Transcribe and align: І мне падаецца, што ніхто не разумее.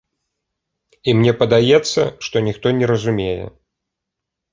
І 1.11 1.13
мне 1.17 1.33
падаецца, 1.41 2.01
што 2.29 2.35
ніхто 2.47 2.67
не 2.79 2.85
разумее. 2.93 3.37